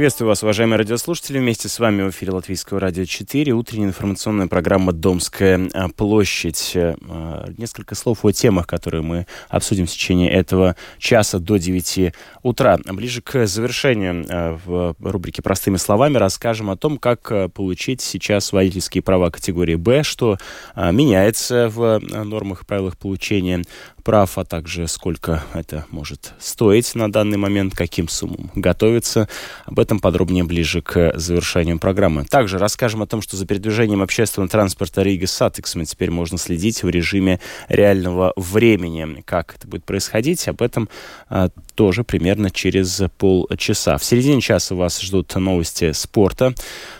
[0.00, 1.38] Приветствую вас, уважаемые радиослушатели.
[1.38, 3.52] Вместе с вами в эфире Латвийского радио 4.
[3.52, 6.72] Утренняя информационная программа «Домская а, площадь».
[6.74, 12.78] А, несколько слов о темах, которые мы обсудим в течение этого часа до 9 утра.
[12.86, 19.02] Ближе к завершению а, в рубрике «Простыми словами» расскажем о том, как получить сейчас водительские
[19.02, 20.38] права категории «Б», что
[20.76, 23.64] меняется в нормах и правилах получения
[24.00, 29.28] прав, а также сколько это может стоить на данный момент, каким суммам готовится.
[29.66, 32.24] Об этом подробнее ближе к завершению программы.
[32.24, 36.88] Также расскажем о том, что за передвижением общественного транспорта Рига Сатексмен теперь можно следить в
[36.88, 39.22] режиме реального времени.
[39.24, 40.88] Как это будет происходить, об этом
[41.28, 43.98] а, тоже примерно через полчаса.
[43.98, 46.54] В середине часа вас ждут новости спорта.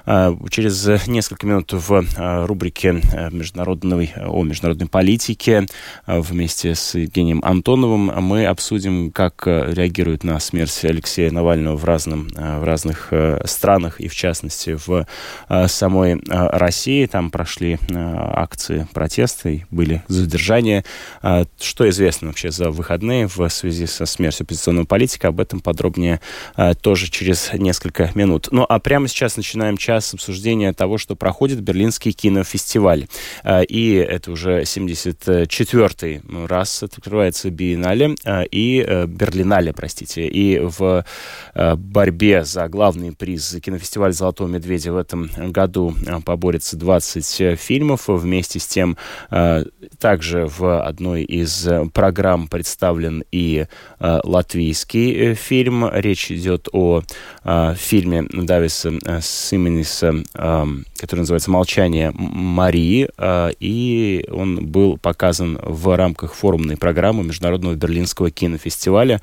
[0.07, 5.67] А, через несколько минут в а, рубрике а, международной, о международной политике
[6.07, 12.65] вместе с Евгением Антоновым мы обсудим, как реагируют на смерть Алексея Навального в, разном, в
[12.65, 13.13] разных
[13.45, 15.07] странах и, в частности, в
[15.69, 17.07] самой России.
[17.07, 20.85] Там прошли акции протеста и были задержания.
[21.61, 25.29] Что известно вообще за выходные в связи со смертью оппозиционного политика?
[25.29, 26.21] Об этом подробнее
[26.81, 28.49] тоже через несколько минут.
[28.51, 33.07] Ну а прямо сейчас начинаем час обсуждения того, что проходит Берлинский кинофестиваль.
[33.69, 40.27] И это уже 74-й раз открывается Биеннале а, и э, Берлинале, простите.
[40.27, 41.05] И в
[41.55, 48.09] э, борьбе за главный приз кинофестиваль «Золотого медведя» в этом году э, поборется 20 фильмов.
[48.09, 48.97] Вместе с тем
[49.99, 53.67] также в одной из программ представлен и
[53.99, 55.89] латвийский фильм.
[55.93, 57.03] Речь идет о
[57.77, 66.35] фильме Дависа Сименис эм, который называется «Молчание Марии», э, и он был показан в рамках
[66.71, 69.21] форумной программы Международного Берлинского кинофестиваля.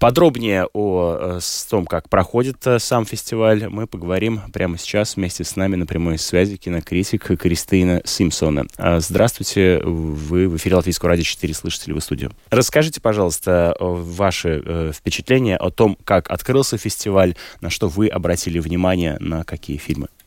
[0.00, 5.56] Подробнее о, э, том, как проходит э, сам фестиваль, мы поговорим прямо сейчас вместе с
[5.56, 8.66] нами на прямой связи кинокритик Кристина Симпсона.
[8.98, 12.32] Здравствуйте, вы в эфире Латвийского радио 4, слышите ли вы студию?
[12.50, 19.16] Расскажите, пожалуйста, ваши э, впечатления о том, как открылся фестиваль, на что вы обратили внимание,
[19.20, 20.08] на какие фильмы?
[20.08, 20.21] А,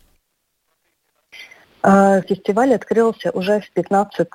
[2.28, 4.28] фестиваль открылся уже в 15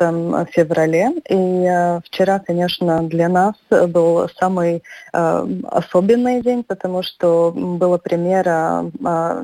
[0.50, 3.54] феврале, и э, вчера, конечно, для нас
[3.88, 8.90] был самый э, особенный день, потому что была премьера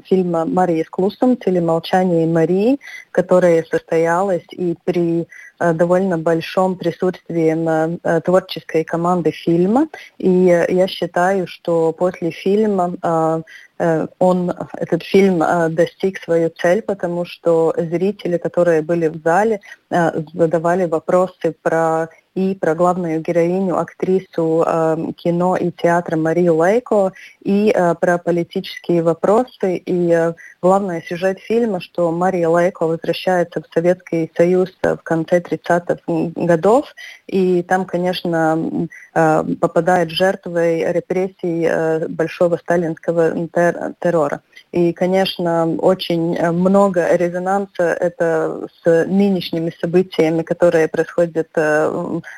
[0.05, 2.79] фильма Марии с Клусом «Телемолчание Марии»,
[3.11, 5.27] которая состоялась и при
[5.59, 9.89] довольно большом присутствии творческой команды фильма.
[10.19, 13.43] И я считаю, что после фильма
[14.19, 19.61] он, этот фильм э, достиг свою цель, потому что зрители, которые были в зале,
[19.91, 27.13] э, задавали вопросы про и про главную героиню, актрису э, кино и театра Марию Лейко,
[27.43, 29.79] и э, про политические вопросы.
[29.79, 36.03] И э, главный сюжет фильма, что Мария Лейко возвращается в Советский Союз в конце 30-х
[36.37, 36.95] годов,
[37.27, 43.33] и там, конечно, э, попадает жертвой репрессий э, большого сталинского
[43.73, 44.41] тер террора.
[44.73, 51.89] И, конечно, очень много резонанса это с нынешними событиями, которые происходят э,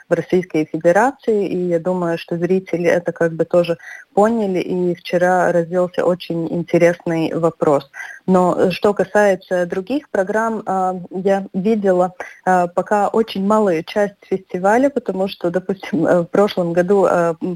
[0.08, 1.48] в Российской Федерации.
[1.48, 3.78] И я думаю, что зрители это как бы тоже
[4.18, 4.58] поняли.
[4.58, 7.88] И вчера развился очень интересный вопрос.
[8.26, 12.14] Но что касается других программ, э, я видела
[12.44, 17.06] э, пока очень малую часть фестиваля, потому что, допустим, в прошлом году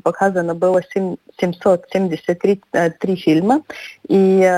[0.04, 3.62] показано было 773 фильма.
[4.08, 4.48] И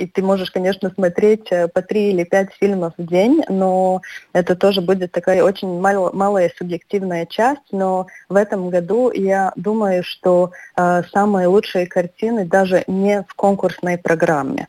[0.00, 4.00] и ты можешь, конечно, смотреть э, по три или пять фильмов в день, но
[4.32, 7.70] это тоже будет такая очень мал, малая субъективная часть.
[7.70, 13.98] Но в этом году я думаю, что э, самые лучшие картины даже не в конкурсной
[13.98, 14.68] программе.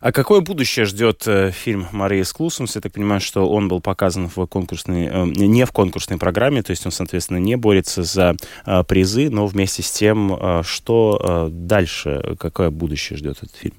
[0.00, 2.76] А какое будущее ждет э, фильм Мария Склусумс?
[2.76, 6.70] Я так понимаю, что он был показан в конкурсной, э, не в конкурсной программе, то
[6.70, 11.48] есть он, соответственно, не борется за э, призы, но вместе с тем, э, что э,
[11.50, 13.74] дальше, какое будущее ждет этот фильм?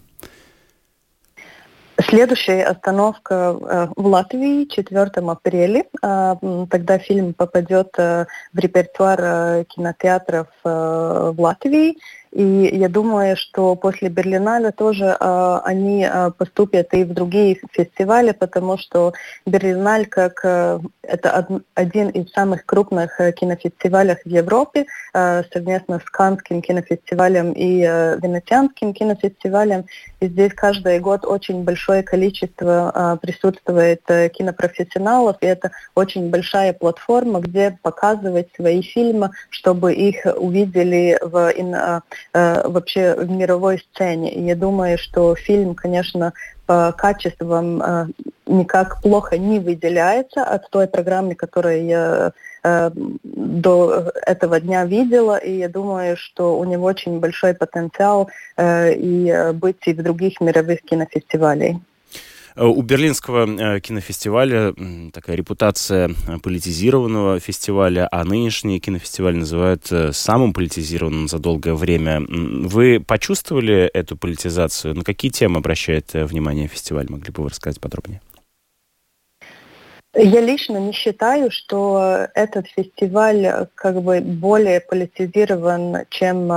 [2.10, 5.84] Следующая остановка э, в Латвии 4 апреля.
[6.02, 6.36] Э,
[6.70, 11.98] тогда фильм попадет э, в репертуар кинотеатров в Латвии.
[12.38, 18.32] И я думаю, что после Берлиналя тоже э, они э, поступят и в другие фестивали,
[18.32, 19.14] потому что
[19.48, 24.86] Берлиналь как э, это од, один из самых крупных э, кинофестивалей в Европе,
[25.16, 29.86] э, совместно с Канским кинофестивалем и э, Венецианским кинофестивалем.
[30.20, 36.74] И здесь каждый год очень большое количество э, присутствует э, кинопрофессионалов, и это очень большая
[36.74, 41.50] платформа, где показывать свои фильмы, чтобы их увидели в,
[42.34, 44.34] вообще в мировой сцене.
[44.46, 46.34] Я думаю, что фильм, конечно,
[46.66, 48.14] по качествам
[48.46, 52.32] никак плохо не выделяется от той программы, которую я
[53.24, 59.88] до этого дня видела, и я думаю, что у него очень большой потенциал и быть
[59.88, 61.78] и в других мировых кинофестивалях.
[62.58, 64.74] Э, у Берлинского э, кинофестиваля
[65.14, 66.10] такая репутация
[66.42, 72.22] политизированного фестиваля, а нынешний кинофестиваль называют э, самым политизированным за долгое время.
[72.28, 74.96] Вы почувствовали эту политизацию?
[74.96, 77.06] На какие темы обращает внимание фестиваль?
[77.10, 78.22] Могли бы вы рассказать подробнее?
[80.16, 86.50] Я лично не считаю, что этот фестиваль как бы более политизирован, чем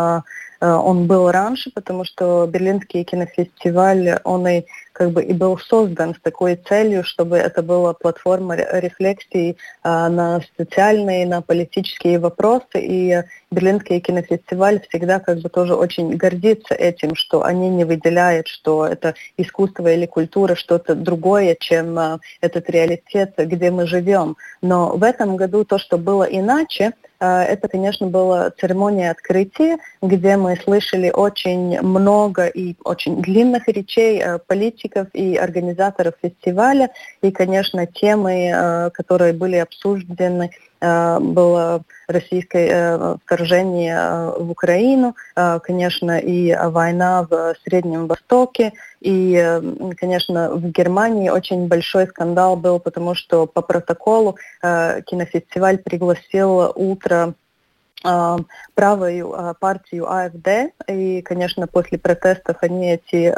[0.61, 4.65] он был раньше, потому что Берлинский кинофестиваль, он и
[5.01, 10.43] как бы и был создан с такой целью, чтобы это была платформа рефлексии а, на
[10.59, 12.75] социальные, на политические вопросы.
[12.75, 18.85] И Берлинский кинофестиваль всегда как бы тоже очень гордится этим, что они не выделяют, что
[18.85, 24.37] это искусство или культура что-то другое, чем а, этот реалитет, где мы живем.
[24.61, 26.93] Но в этом году то, что было иначе,
[27.23, 34.23] а, это, конечно, была церемония открытия, где мы слышали очень много и очень длинных речей
[34.23, 34.39] а,
[34.91, 36.91] политиков и организаторов фестиваля.
[37.23, 40.51] И, конечно, темы, а, которые были обсуждены,
[40.83, 45.15] было российское вторжение в Украину,
[45.63, 48.73] конечно, и война в Среднем Востоке,
[49.03, 49.61] и,
[49.99, 57.35] конечно, в Германии очень большой скандал был, потому что по протоколу кинофестиваль пригласил утро
[58.03, 63.33] правую партию АФД, и, конечно, после протестов они эти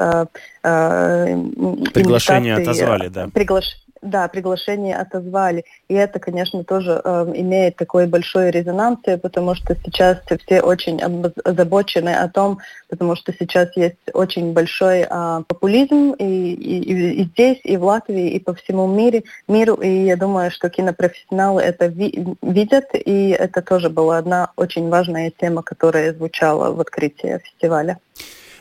[1.92, 3.28] приглашения отозвали, да.
[3.28, 5.64] Приглаш да, приглашение отозвали.
[5.88, 11.00] И это, конечно, тоже э, имеет такой большой резонанс, потому что сейчас все очень
[11.44, 12.58] озабочены о том,
[12.88, 18.30] потому что сейчас есть очень большой э, популизм и, и, и здесь, и в Латвии,
[18.30, 19.74] и по всему мире, миру.
[19.74, 25.30] И я думаю, что кинопрофессионалы это ви видят, и это тоже была одна очень важная
[25.30, 27.98] тема, которая звучала в открытии фестиваля.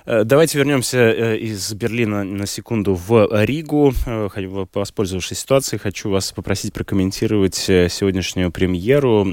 [0.05, 3.93] Э, давайте вернемся э, из Берлина на секунду в Ригу.
[4.05, 4.29] Э,
[4.73, 9.27] воспользовавшись ситуацией, хочу вас попросить прокомментировать сегодняшнюю премьеру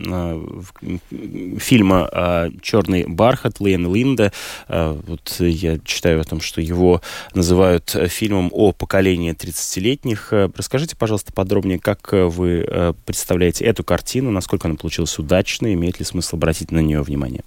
[1.59, 4.33] фильма «Черный бархат» Лейна Линда.
[4.69, 7.01] Вот я читаю о том, что его
[7.35, 10.33] называют фильмом о поколении 30-летних.
[10.57, 16.37] Расскажите, пожалуйста, подробнее, как вы представляете эту картину, насколько она получилась удачной, имеет ли смысл
[16.37, 17.43] обратить на нее внимание?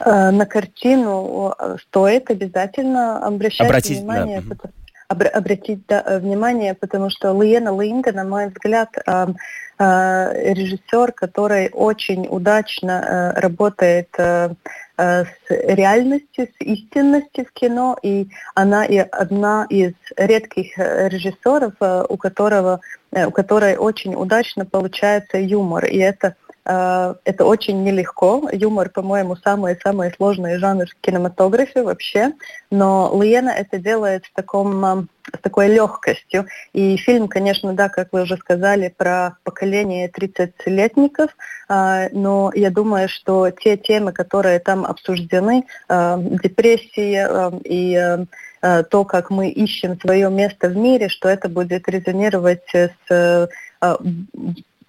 [0.00, 4.40] Э, на картину э, стоит обязательно обращать Обратить, внимание.
[4.40, 4.54] Да.
[4.54, 4.72] Потому,
[5.08, 8.90] обратить да, э, внимание, потому что Лиена Линга, на мой взгляд,
[9.80, 19.66] режиссер, который очень удачно работает с реальностью, с истинностью в кино, и она и одна
[19.70, 21.74] из редких режиссеров,
[22.08, 22.80] у которого,
[23.12, 28.46] у которой очень удачно получается юмор, и это Э, это очень нелегко.
[28.52, 32.32] Юмор, по-моему, самый-самый сложный жанр в кинематографе вообще.
[32.70, 35.04] Но Лиена это делает в таком э,
[35.34, 36.46] с такой легкостью.
[36.74, 41.30] И фильм, конечно, да, как вы уже сказали, про поколение 30-летников,
[41.70, 48.26] э, но я думаю, что те темы, которые там обсуждены, депрессия и
[48.60, 52.64] то, как мы ищем свое место в мире, что это будет резонировать
[53.08, 53.48] с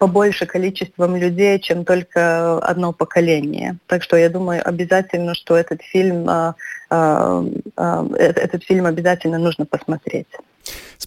[0.00, 3.76] побольше количеством людей, чем только одно поколение.
[3.86, 6.54] Так что я думаю обязательно, что этот фильм, э,
[6.90, 10.26] э, этот фильм обязательно нужно посмотреть.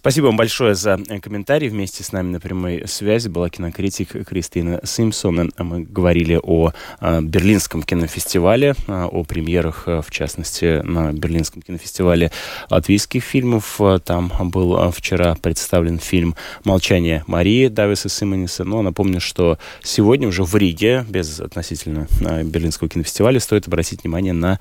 [0.04, 1.68] Спасибо вам большое за э, комментарий.
[1.68, 5.50] Вместе с нами на прямой связи была кинокритик Кристина Симпсон.
[5.56, 12.32] Мы говорили о э, Берлинском кинофестивале, э, о премьерах, в частности, на Берлинском кинофестивале
[12.68, 13.80] латвийских фильмов.
[14.04, 16.34] Там был вчера представлен фильм
[16.64, 18.64] «Молчание Марии» Дависа Симониса.
[18.64, 22.08] Но напомню, что сегодня уже в Риге, без относительно
[22.42, 24.58] Берлинского кинофестиваля, стоит обратить внимание на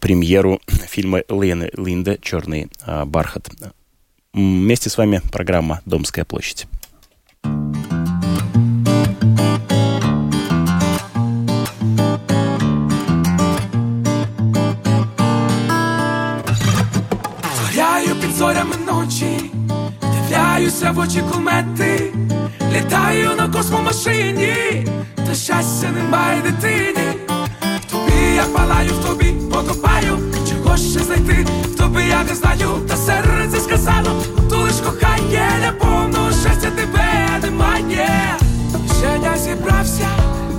[0.00, 2.68] премьеру фильма Лены Линда «Черный
[3.04, 3.48] бархат».
[4.35, 6.67] Вместе с вами программа «Домская площадь».
[18.21, 19.51] під зорями ночі,
[20.01, 22.13] дивляюся в очі кумети,
[22.73, 27.07] літаю на космомашині, та щастя немає дитині.
[27.81, 29.33] В тобі я палаю, в тобі
[30.66, 36.30] когось ще знайти, хто би я не знаю, та серце сказано, то лиш кохає, неповного
[36.30, 38.36] щастя тебе немає.
[38.98, 40.08] Ще я зібрався,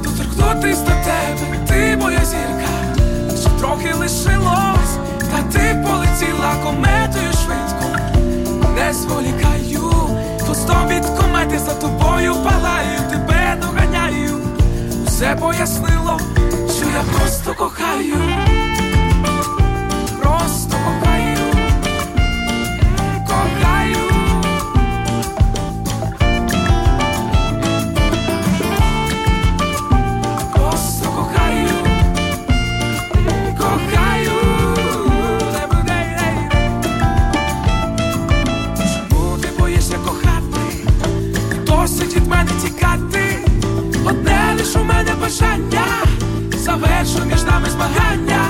[0.03, 3.01] тут, доторкнутись до тебе, ти моя зірка,
[3.41, 4.95] що трохи лишилось,
[5.31, 7.99] та ти полетіла кометою швидко,
[8.75, 9.91] не зволікаю,
[10.45, 14.39] хвостом від комети за тобою палаю, тебе доганяю,
[15.05, 16.19] все пояснило,
[16.77, 18.66] що я просто кохаю.
[45.27, 45.85] бажання,
[46.57, 48.41] завершу між нами змагання.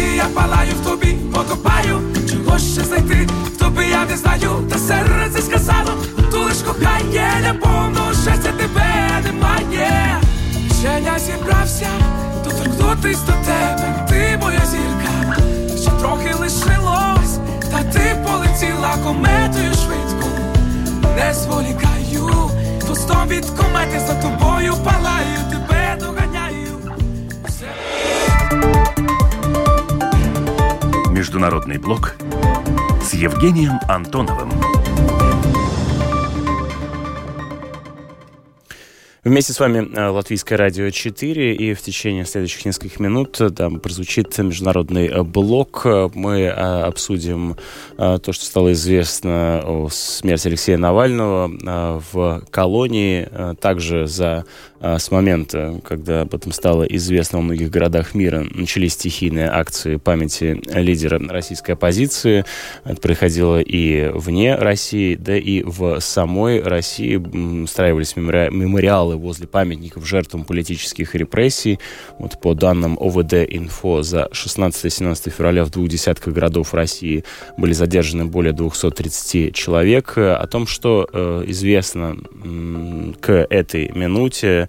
[0.00, 2.00] І я палаю в тобі, покопаю,
[2.30, 5.90] чого ще знайти, в тобі я не знаю, та серце сказало,
[6.30, 10.20] ту лиш кохання, неповно щастя тебе немає.
[10.80, 11.88] Ще я зібрався,
[12.44, 15.36] доторкнутись до тебе, ти моя зірка,
[15.80, 17.38] ще трохи лишилось,
[17.70, 20.28] та ти полетіла кометою швидко,
[21.16, 22.50] не зволікаю,
[22.88, 25.53] Пустом від комети за тобою палають.
[31.34, 32.14] Международный блок
[33.02, 34.52] с Евгением Антоновым.
[39.24, 43.80] Вместе с вами э, Латвийское радио 4, и в течение следующих нескольких минут э, там
[43.80, 45.86] прозвучит международный э, блок.
[46.14, 47.56] Мы обсудим
[47.96, 53.28] то, что стало известно о смерти Алексея Навального в колонии.
[53.56, 54.44] Также за
[54.84, 60.60] с момента, когда об этом стало известно во многих городах мира, начались стихийные акции памяти
[60.74, 62.44] лидера российской оппозиции.
[62.84, 70.44] Это происходило и вне России, да и в самой России устраивались мемориалы возле памятников жертвам
[70.44, 71.78] политических репрессий.
[72.18, 77.24] Вот по данным ОВД-Инфо за 16-17 февраля в двух десятках городов России
[77.56, 80.18] были задержаны более 230 человек.
[80.18, 82.16] О том, что э, известно
[83.20, 84.68] к этой минуте,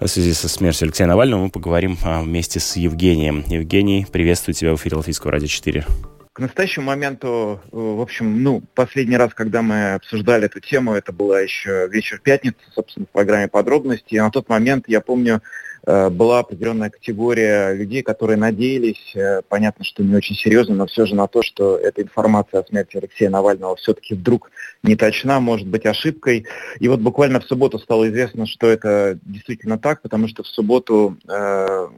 [0.00, 3.44] в связи со смертью Алексея Навального мы поговорим а, вместе с Евгением.
[3.48, 5.86] Евгений, приветствую тебя в эфире Латвийского радио 4.
[6.34, 11.12] К настоящему моменту, э, в общем, ну, последний раз, когда мы обсуждали эту тему, это
[11.12, 14.14] было еще вечер пятницы, собственно, в программе подробности.
[14.14, 15.40] И на тот момент, я помню,
[15.86, 21.14] была определенная категория людей, которые надеялись, э, понятно, что не очень серьезно, но все же
[21.14, 24.50] на то, что эта информация о смерти Алексея Навального все-таки вдруг
[24.82, 26.46] не точна, может быть ошибкой.
[26.80, 31.16] И вот буквально в субботу стало известно, что это действительно так, потому что в субботу
[31.28, 31.88] э,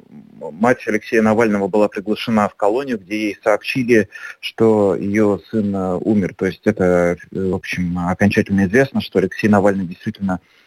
[0.53, 6.35] мать Алексея Навального была приглашена в колонию, где ей сообщили, что ее сын э, умер.
[6.37, 10.58] То есть это, в общем, окончательно известно, что Алексей Навальный действительно Э,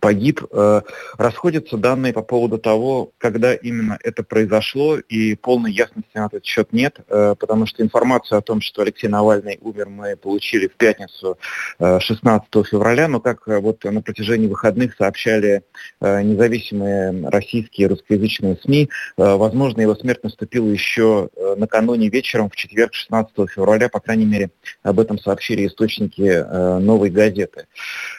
[0.00, 0.42] погиб.
[0.50, 0.82] Э,
[1.16, 6.72] расходятся данные по поводу того, когда именно это произошло, и полной ясности на этот счет
[6.72, 11.38] нет, э, потому что информацию о том, что Алексей Навальный умер, мы получили в пятницу
[11.78, 15.62] 16 февраля, но как вот на протяжении выходных сообщали
[16.00, 23.88] независимые российские русскоязычные СМИ, возможно, его смерть наступила еще накануне вечером, в четверг 16 февраля,
[23.88, 24.50] по крайней мере,
[24.82, 26.44] об этом сообщили источники
[26.80, 27.66] «Новой газеты».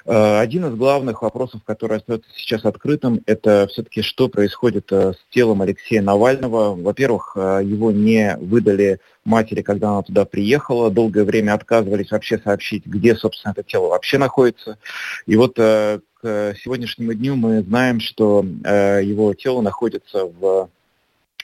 [0.05, 5.33] Один из главных вопросов вопросов, который остается сейчас открытым, это все-таки что происходит э, с
[5.33, 6.75] телом Алексея Навального.
[6.75, 12.85] Во-первых, э, его не выдали матери, когда она туда приехала, долгое время отказывались вообще сообщить,
[12.85, 14.77] где, собственно, это тело вообще находится.
[15.25, 20.69] И вот э, к сегодняшнему дню мы знаем, что его тело находится в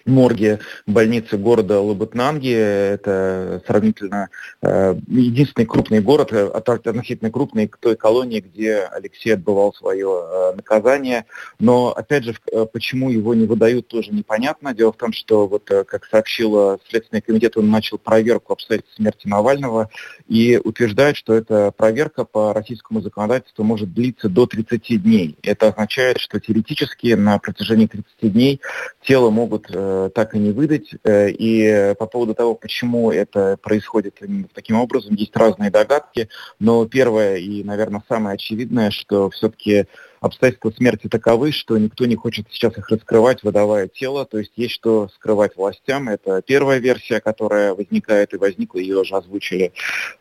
[0.10, 2.52] морге больницы города Лабытнанги.
[2.52, 4.30] Это сравнительно
[4.62, 10.56] э, единственный крупный город, э, относительно крупный к той колонии, где Алексей отбывал свое э,
[10.56, 11.26] наказание.
[11.60, 14.74] Но, опять же, э, почему его не выдают, тоже непонятно.
[14.74, 19.28] Дело в том, что, вот, э, как сообщил Следственный комитет, он начал проверку обстоятельств смерти
[19.28, 19.90] Навального
[20.28, 25.38] и утверждает, что эта проверка по российскому законодательству может длиться до 30 дней.
[25.44, 28.62] Это означает, что теоретически на протяжении 30 дней
[29.02, 30.92] тело могут э, так и не выдать.
[31.04, 36.30] Э, и по поводу того, почему это происходит именно таким образом, есть разные догадки.
[36.60, 39.88] Но первое и, наверное, самое очевидное, что все-таки
[40.22, 44.74] обстоятельства смерти таковы, что никто не хочет сейчас их раскрывать, выдавая тело, то есть есть
[44.74, 46.10] что скрывать властям.
[46.10, 49.72] Это первая версия, которая возникает и возникла, ее уже озвучили.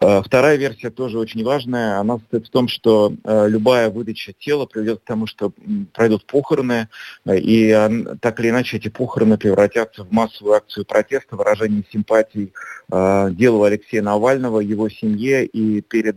[0.00, 4.66] Э, вторая версия тоже очень важная, она состоит в том, что э, любая выдача тела
[4.66, 5.52] приведет к тому, что
[5.92, 6.88] пройдут похороны,
[7.24, 12.52] э, и так или иначе эти похороны превратятся в массовую акцию протеста, выражение симпатий
[12.90, 16.16] делу Алексея Навального, его семье, и перед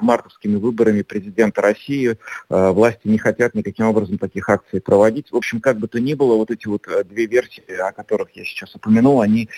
[0.00, 2.16] мартовскими выборами президента России
[2.48, 5.32] власти не не хотят никаким образом таких акций проводить.
[5.32, 8.44] В общем, как бы то ни было, вот эти вот две версии, о которых я
[8.44, 9.48] сейчас упомянул, они,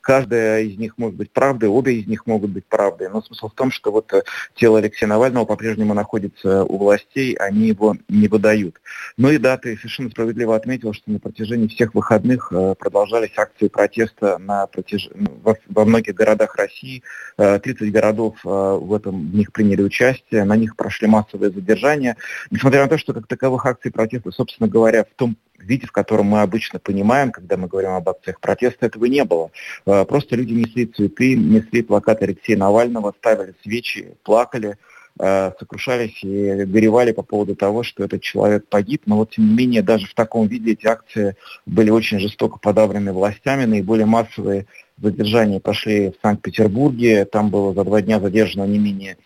[0.00, 3.08] каждая из них может быть правдой, обе из них могут быть правдой.
[3.08, 4.12] Но смысл в том, что вот
[4.54, 8.80] тело Алексея Навального по-прежнему находится у властей, они его не выдают.
[9.16, 14.38] Ну и да, ты совершенно справедливо отметил, что на протяжении всех выходных продолжались акции протеста
[14.38, 15.08] на протяж...
[15.42, 17.02] во, во многих городах России.
[17.36, 22.16] 30 городов в этом в них приняли участие, на них прошли массовые задержания.
[22.50, 26.26] Несмотря на то, что как таковых акций протеста, собственно говоря, в том виде, в котором
[26.26, 29.50] мы обычно понимаем, когда мы говорим об акциях протеста, этого не было.
[29.86, 34.76] А, просто люди несли цветы, несли плакаты Алексея Навального, ставили свечи, плакали,
[35.18, 39.02] а, сокрушались и горевали по поводу того, что этот человек погиб.
[39.06, 43.12] Но вот тем не менее, даже в таком виде эти акции были очень жестоко подавлены
[43.12, 43.64] властями.
[43.64, 44.66] Наиболее массовые
[44.98, 47.24] задержания прошли в Санкт-Петербурге.
[47.24, 49.16] Там было за два дня задержано не менее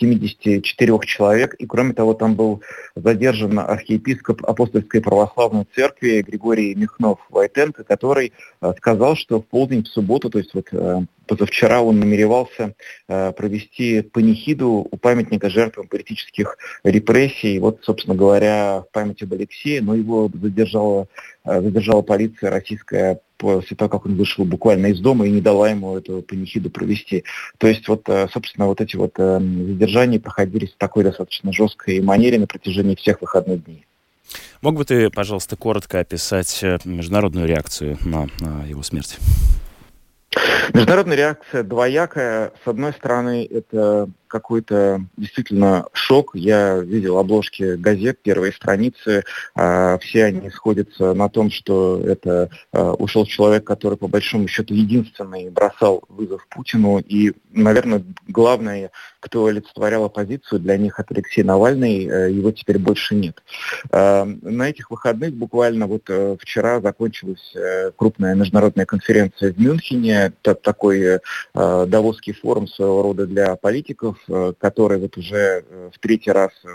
[0.00, 1.54] 74 человек.
[1.54, 2.62] И кроме того, там был
[2.96, 9.88] задержан архиепископ Апостольской православной церкви Григорий Михнов Войтенко, который э, сказал, что в полдень в
[9.88, 12.74] субботу, то есть вот э, позавчера он намеревался
[13.08, 17.58] э, провести панихиду у памятника жертвам политических репрессий.
[17.58, 21.06] Вот, собственно говоря, в память об Алексее, но его задержала,
[21.44, 25.96] задержала полиция российская после того, как он вышел буквально из дома и не дала ему
[25.96, 27.24] эту панихиду провести.
[27.58, 32.00] То есть вот, э, собственно, вот эти вот э, задержания проходили в такой достаточно жесткой
[32.00, 33.86] манере на протяжении всех выходных дней.
[34.60, 39.18] Мог бы ты, пожалуйста, коротко описать э, международную реакцию на, на его смерть?
[40.74, 42.52] Международная реакция двоякая.
[42.64, 46.30] С одной стороны, это какой-то действительно шок.
[46.34, 49.24] Я видел обложки газет, первые страницы.
[49.54, 54.72] А, все они сходятся на том, что это а, ушел человек, который по большому счету
[54.72, 57.00] единственный бросал вызов Путину.
[57.00, 63.16] И, наверное, главное, кто олицетворял оппозицию, для них это Алексей Навальный, э, его теперь больше
[63.16, 63.42] нет.
[63.90, 66.08] А, на этих выходных буквально вот
[66.40, 67.54] вчера закончилась
[67.96, 71.20] крупная международная конференция в Мюнхене, такой
[71.54, 76.68] Давосский форум своего рода для политиков, Э, который вот уже э, в третий раз э,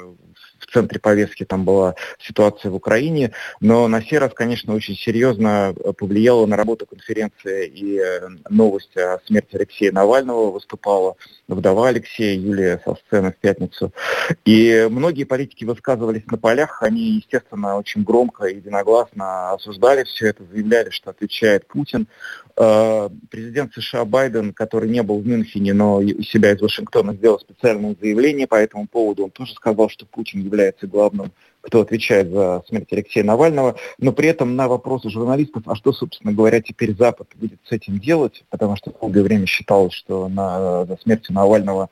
[0.59, 5.73] в центре повестки там была ситуация в Украине, но на сей раз, конечно, очень серьезно
[5.97, 8.01] повлияла на работу конференции и
[8.49, 11.15] новость о смерти Алексея Навального выступала
[11.47, 13.93] вдова Алексея Юлия со сцены в пятницу.
[14.43, 20.43] И многие политики высказывались на полях, они, естественно, очень громко и единогласно осуждали все это,
[20.45, 22.07] заявляли, что отвечает Путин.
[22.55, 27.95] Президент США Байден, который не был в Мюнхене, но у себя из Вашингтона сделал специальное
[27.99, 29.25] заявление по этому поводу.
[29.25, 33.75] Он тоже сказал, что Путин является главным, кто отвечает за смерть Алексея Навального.
[33.97, 37.99] Но при этом на вопросы журналистов, а что, собственно говоря, теперь Запад будет с этим
[37.99, 41.89] делать, потому что долгое время считалось, что на, за смертью Навального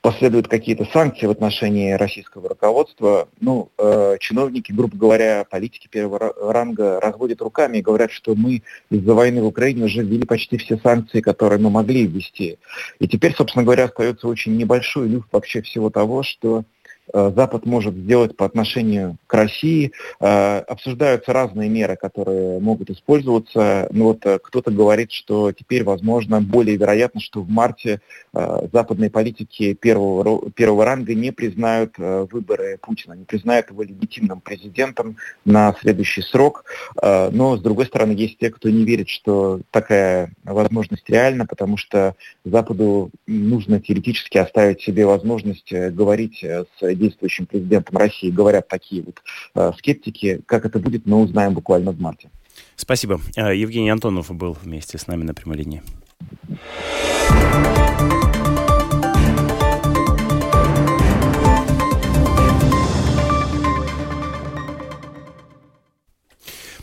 [0.00, 7.00] последуют какие-то санкции в отношении российского руководства, ну, э, чиновники, грубо говоря, политики первого ранга
[7.00, 11.20] разводят руками и говорят, что мы из-за войны в Украине уже ввели почти все санкции,
[11.20, 12.58] которые мы могли ввести.
[13.00, 16.64] И теперь, собственно говоря, остается очень небольшой люфт вообще всего того, что
[17.12, 19.92] Запад может сделать по отношению к России.
[20.20, 23.88] Э, обсуждаются разные меры, которые могут использоваться.
[23.90, 28.00] Ну вот э, кто-то говорит, что теперь, возможно, более вероятно, что в марте
[28.32, 35.74] западные политики первого, первого ранга не признают выборы Путина, не признают его легитимным президентом на
[35.80, 36.64] следующий срок.
[37.02, 42.14] Но, с другой стороны, есть те, кто не верит, что такая возможность реальна, потому что
[42.44, 49.22] Западу нужно теоретически оставить себе возможность говорить с действующим президентом России, говорят такие вот
[49.54, 50.40] э, скептики.
[50.46, 52.30] Как это будет, мы узнаем буквально в марте.
[52.76, 53.20] Спасибо.
[53.36, 55.82] Э, Евгений Антонов был вместе с нами на прямой линии.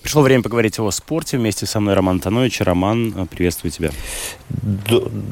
[0.06, 1.36] Пришло время поговорить о спорте.
[1.40, 2.62] Вместе со мной Роман Танович.
[2.62, 3.90] Роман, э, приветствую тебя.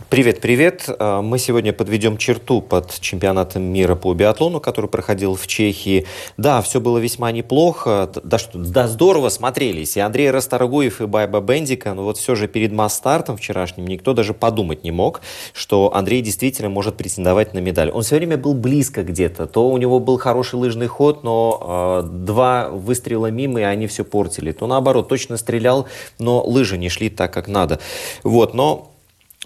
[0.09, 0.85] Привет, привет.
[0.87, 6.07] А, мы сегодня подведем черту под чемпионатом мира по биатлону, который проходил в Чехии.
[6.37, 8.09] Да, все было весьма неплохо.
[8.23, 9.95] Да, что, да здорово смотрелись.
[9.95, 11.93] И Андрей Расторгуев, и Байба Бендика.
[11.93, 15.21] Но вот все же перед масс-стартом вчерашним никто даже подумать не мог,
[15.53, 17.91] что Андрей действительно может претендовать на медаль.
[17.91, 19.45] Он все время был близко где-то.
[19.45, 24.03] То у него был хороший лыжный ход, но э, два выстрела мимо, и они все
[24.03, 25.87] портили то наоборот точно стрелял,
[26.19, 27.81] но лыжи не шли так, как надо.
[28.23, 28.92] Вот, но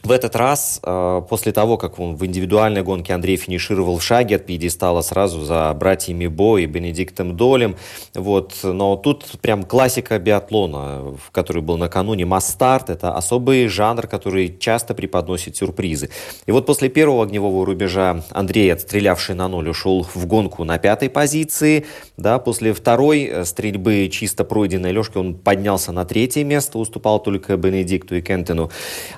[0.03, 4.36] в этот раз, э, после того, как он в индивидуальной гонке Андрей финишировал в шаге
[4.36, 7.75] от пьедестала сразу за братьями Бо и Бенедиктом Долем,
[8.13, 14.55] вот, но тут прям классика биатлона, в который был накануне масс-старт, это особый жанр, который
[14.60, 16.10] часто преподносит сюрпризы.
[16.45, 21.10] И вот после первого огневого рубежа Андрей, отстрелявший на ноль, ушел в гонку на пятой
[21.10, 21.86] позиции,
[22.17, 27.57] да, после второй э, стрельбы чисто пройденной Лешки он поднялся на третье место, уступал только
[27.57, 28.69] Бенедикту и Кентину.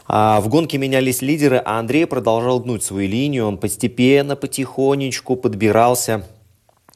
[0.08, 3.48] А в гонке гонке менялись лидеры, а Андрей продолжал гнуть свою линию.
[3.48, 6.24] Он постепенно, потихонечку подбирался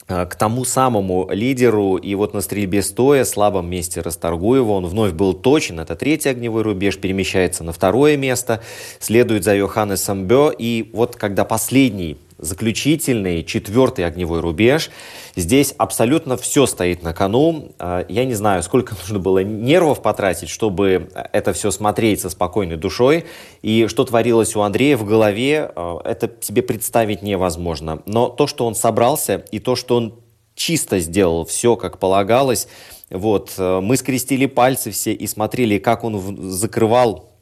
[0.08, 1.96] э, к тому самому лидеру.
[1.96, 5.80] И вот на стрельбе стоя, слабом месте Расторгуева, он вновь был точен.
[5.80, 8.62] Это третий огневой рубеж, перемещается на второе место.
[9.00, 10.54] Следует за Йоханнесом Бё.
[10.56, 14.91] И вот когда последний заключительный, четвертый огневой рубеж.
[15.36, 17.71] Здесь абсолютно все стоит на кону.
[17.79, 22.77] А, я не знаю, сколько нужно было нервов потратить, чтобы это все смотреть со спокойной
[22.77, 23.25] душой.
[23.62, 28.01] И что творилось у Андрея в голове, а, это себе представить невозможно.
[28.06, 30.19] Но то, что он собрался, и то, что он
[30.56, 32.67] чисто сделал все, как полагалось,
[33.10, 37.33] вот, а, мы скрестили пальцы все и смотрели, как он закрывал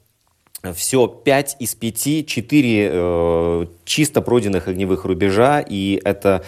[0.75, 6.43] все 5 из 5, 4 э, чисто пройденных огневых рубежа, и это,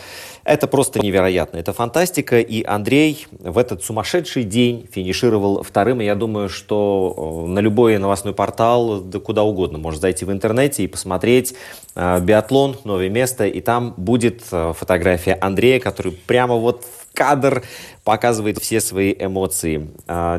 [0.46, 1.58] это просто невероятно.
[1.58, 7.50] Это фантастика, и Андрей в этот сумасшедший день финишировал вторым, и я думаю, что э,
[7.50, 11.56] на любой новостной портал, да куда угодно, можно зайти в интернете и посмотреть
[11.96, 17.64] э, биатлон, новое место, и там будет э, фотография Андрея, который прямо вот в кадр
[18.04, 19.88] показывает все свои эмоции.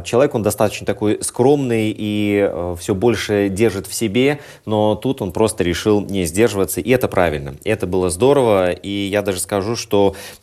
[0.05, 5.63] Человек, он достаточно такой скромный и все больше держит в себе, но тут он просто
[5.63, 7.55] решил не сдерживаться, и это правильно.
[7.65, 9.94] Это было здорово, и я даже скажу, что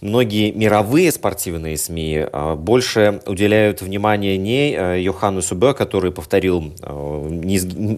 [0.02, 7.28] многие мировые спортивные СМИ а, больше уделяют внимание не э, Йоханну Субе, который повторил э,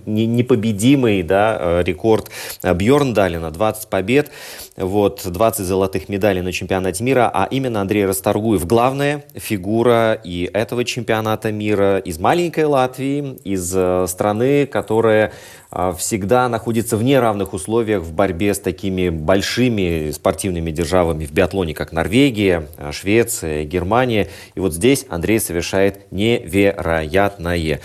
[0.05, 2.29] непобедимый да, рекорд
[2.63, 4.31] Бьорн Далина, 20 побед,
[4.75, 8.65] вот, 20 золотых медалей на чемпионате мира, а именно Андрей Расторгуев.
[8.65, 15.31] Главное, фигура и этого чемпионата мира из маленькой Латвии, из э, страны, которая э,
[15.97, 21.91] всегда находится в неравных условиях в борьбе с такими большими спортивными державами в биатлоне, как
[21.91, 24.29] Норвегия, э, Швеция, Германия.
[24.55, 27.79] И вот здесь Андрей совершает невероятное.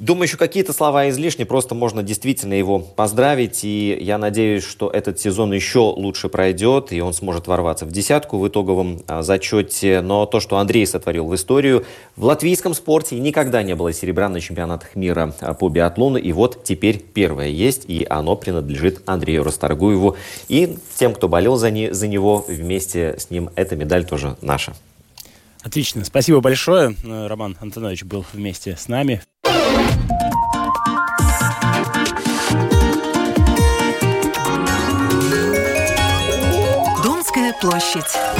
[0.00, 5.20] Думаю, еще какие-то слова излишни, просто можно действительно его поздравить, и я надеюсь, что этот
[5.20, 10.00] сезон еще лучше пройдет, и он сможет ворваться в десятку в итоговом а, зачете.
[10.00, 11.84] Но то, что Андрей сотворил в историю,
[12.16, 16.64] в латвийском спорте никогда не было серебра на чемпионатах мира а, по биатлону, и вот
[16.64, 20.16] теперь первое есть, и оно принадлежит Андрею Расторгуеву.
[20.48, 24.72] И тем, кто болел за, не, за него, вместе с ним эта медаль тоже наша.
[25.62, 26.96] Отлично, спасибо большое.
[27.04, 29.20] Роман Антонович был вместе с нами.
[37.60, 38.39] Площадь.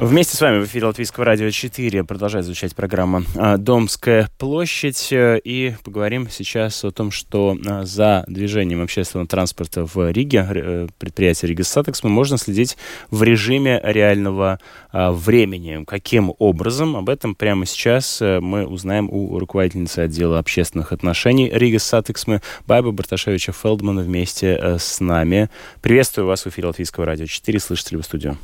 [0.00, 5.08] Вместе с вами в эфире Латвийского радио 4 продолжает звучать программа а, «Домская площадь».
[5.12, 11.50] И поговорим сейчас о том, что а, за движением общественного транспорта в Риге, э, предприятие
[11.50, 12.78] Рига Статекс, можно следить
[13.10, 14.58] в режиме реального
[14.90, 15.84] а, времени.
[15.86, 16.96] Каким образом?
[16.96, 22.90] Об этом прямо сейчас э, мы узнаем у руководительницы отдела общественных отношений Рига Статексмы Байба
[22.90, 25.50] Барташевича Фелдмана вместе э, с нами.
[25.82, 27.60] Приветствую вас в эфире Латвийского радио 4.
[27.60, 28.38] Слышите ли вы студию?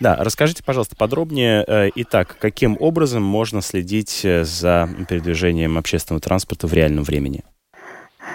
[0.00, 1.64] Да, расскажите, пожалуйста, подробнее.
[1.66, 7.44] Э, итак, каким образом можно следить э, за передвижением общественного транспорта в реальном времени?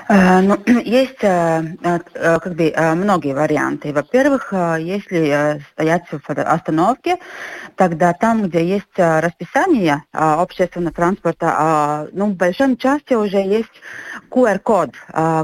[0.09, 3.93] Э, ну, есть как бы многие варианты.
[3.93, 7.17] Во-первых, если стоять в остановке,
[7.75, 13.71] тогда там, где есть расписание общественного транспорта, ну, в большой части уже есть
[14.29, 14.91] QR-код,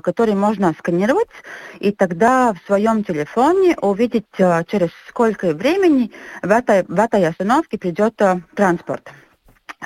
[0.03, 1.29] который можно сканировать,
[1.79, 4.27] и тогда в своем телефоне увидеть,
[4.67, 8.19] через сколько времени в этой, в этой остановке придет
[8.55, 9.09] транспорт.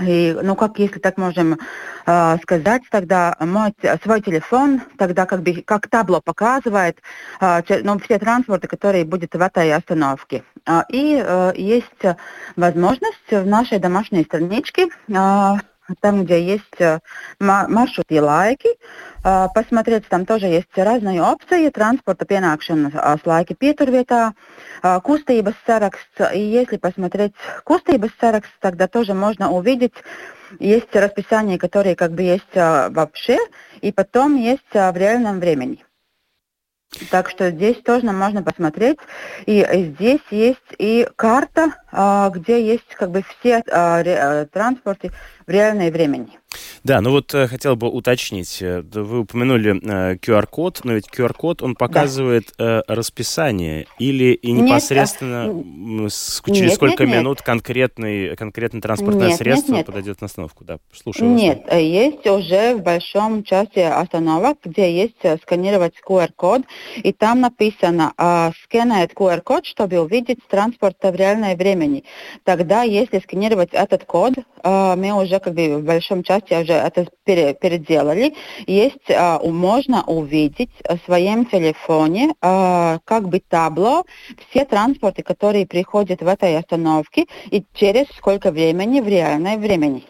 [0.01, 1.59] И, ну, как если так можем
[2.05, 6.97] э, сказать, тогда мой свой телефон, тогда как бы как табло показывает
[7.39, 10.43] э, ну, все транспорты, которые будут в этой остановке.
[10.89, 12.17] И э, есть
[12.55, 15.53] возможность в нашей домашней страничке э,
[16.00, 17.00] там, где есть э,
[17.40, 18.68] маршруты и лайки.
[19.24, 24.32] Э, посмотреть, там тоже есть разные опции транспорта pienākšanas laiki pieturvietā,
[24.82, 26.20] kustības saraksts.
[26.34, 27.32] И если посмотреть
[27.64, 29.94] kustības saraksts, тогда тоже можно увидеть,
[30.58, 33.38] есть расписание, которые как бы есть вообще,
[33.80, 35.84] и потом есть в реальном времени.
[37.09, 38.97] Так что здесь тоже можно посмотреть.
[39.45, 45.11] И здесь есть и карта, а, где есть как бы все а, э, транспорты
[45.45, 46.39] в реальное времени.
[46.83, 48.61] Да, ну вот э, хотел бы уточнить.
[48.61, 52.83] Э, вы упомянули э, QR-код, но ведь QR-код, он показывает да.
[52.87, 56.11] э, расписание или и непосредственно нет,
[56.45, 57.45] через нет, сколько нет, минут нет.
[57.45, 59.85] конкретный, конкретное транспортное нет, средство нет, нет.
[59.85, 60.65] подойдет на остановку?
[60.65, 61.79] Да, слушаю Нет, вас.
[61.79, 66.63] есть уже в большом части остановок, где есть сканировать QR-код,
[66.97, 72.03] и там написано, э, QR-код, чтобы увидеть транспорт в реальное времени.
[72.43, 76.87] Тогда, если сканировать этот код, э, мы уже как бы в большом части я уже
[76.87, 78.33] это переделали.
[78.67, 84.03] Есть, а, можно увидеть в своем телефоне а, как бы табло,
[84.49, 90.03] все транспорты, которые приходят в этой остановке и через сколько времени в реальное времени.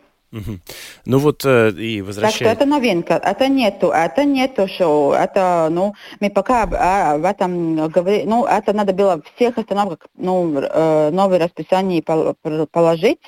[1.05, 2.39] Ну вот э, и возвращаясь...
[2.39, 3.13] Так что это новинка.
[3.13, 5.11] Это нету, это нету шоу.
[5.11, 8.29] Это, ну, мы пока а, об этом говорим.
[8.29, 13.19] Ну, это надо было всех остановках, ну, э, новое расписание положить.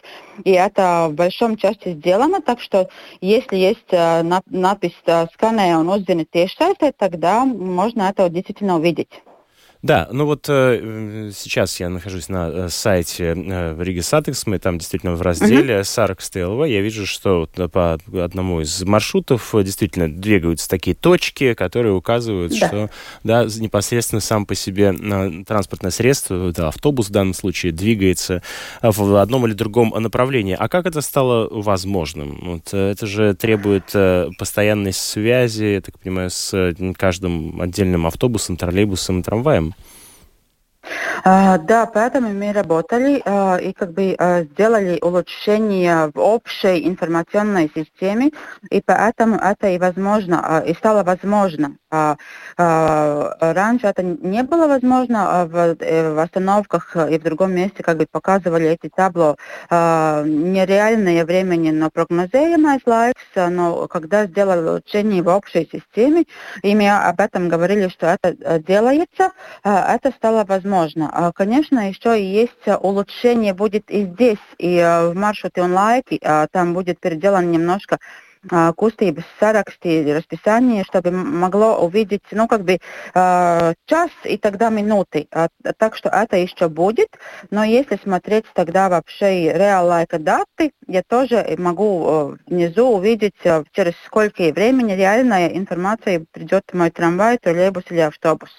[0.43, 2.41] И это в большом части сделано.
[2.41, 2.89] Так что,
[3.21, 9.21] если есть э, надпись «Сканēja un uzzini tiešsaistē», тогда можно это действительно увидеть.
[9.86, 14.80] Да, ну вот э, сейчас я нахожусь на э, сайте э, Риги Сатекс, мы там
[14.80, 15.84] действительно в разделе mm-hmm.
[15.84, 21.93] Саркс я вижу, что вот по одному из маршрутов э, действительно двигаются такие точки, которые
[21.93, 22.67] указывают, да.
[22.67, 22.89] что
[23.24, 28.41] да, непосредственно сам по себе э, транспортное средство, да, автобус в данном случае, двигается
[28.82, 30.58] в одном или другом направлении.
[30.60, 32.39] А как это стало возможным?
[32.41, 38.58] Вот, э, это же требует э, постоянной связи, я так понимаю, с каждым отдельным автобусом,
[38.58, 39.74] троллейбусом и трамваем.
[41.24, 47.71] А, да, поэтому мы работали а, и как бы а, сделали улучшение в общей информационной
[47.74, 48.32] системе,
[48.69, 51.78] и поэтому это и возможно, и стало возможно.
[52.58, 58.06] Раньше это не было возможно, в, э, в остановках и в другом месте как бы
[58.12, 59.38] показывали эти табло
[59.71, 66.26] нереальное времени, но прогнозируемое laiks, но когда сделали улучшение в общей системе,
[66.63, 69.32] и мы об этом говорили, что это э, делается,
[69.63, 70.74] это стало возможно.
[71.11, 76.73] А, конечно, еще есть улучшение будет и здесь, и э, в маршруте онлайн, а, там
[76.73, 77.99] будет переделан немножко
[78.51, 82.77] а, кустības saraksti, расписание, чтобы могло увидеть, ну, как бы
[83.13, 85.27] час и тогда минуты.
[85.77, 87.09] Так что это еще будет,
[87.49, 93.93] но если смотреть тогда вообще реал-лайка даты, я тоже могу э, внизу увидеть, э, через
[94.05, 98.51] сколько времени реальная информация придет в мой трамвай, троллейбус или автобус.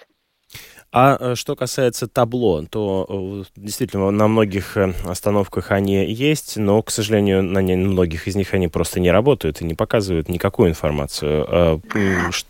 [0.99, 6.81] А э, что касается табло, то э, действительно на многих э, остановках они есть, но,
[6.81, 11.83] к сожалению, на многих из них они просто не работают и не показывают никакую информацию.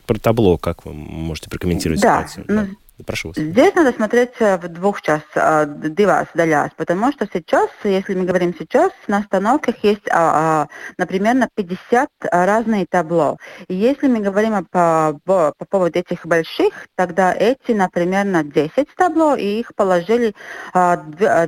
[0.07, 2.45] Про табло как вы можете прокомментировать да, ситуацию?
[2.47, 2.69] Ну,
[3.05, 3.37] Прошу вас.
[3.37, 8.25] Здесь надо смотреть э, в двух частях, э, две долях, потому что сейчас, если мы
[8.25, 13.37] говорим сейчас, на остановках есть, а, а, например, на 50 разные табло.
[13.69, 19.35] И если мы говорим по, по поводу этих больших, тогда эти, например, на 10 табло,
[19.37, 20.35] и их положили
[20.73, 21.05] в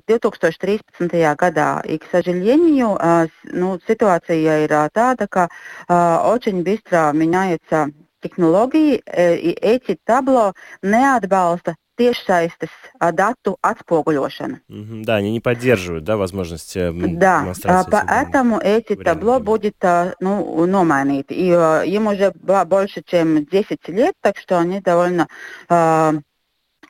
[0.06, 1.82] 2013 года.
[1.84, 2.98] И, к сожалению,
[3.44, 5.48] ну, ситуация и tāda,
[5.88, 9.00] очень быстро меняется tehnoloģija
[9.37, 10.52] и эти табло
[10.83, 12.70] neatbalsta tiešsaistes
[13.12, 14.61] дату отсpoguļošanu.
[15.04, 17.52] Да, они не поддерживают, да, возможности Да,
[17.90, 19.76] поэтому эти табло будет
[20.20, 21.35] ну, номайнīti.
[21.35, 21.48] И
[21.90, 25.26] им уже больше, чем 10 лет, так что они довольно
[25.68, 26.14] а,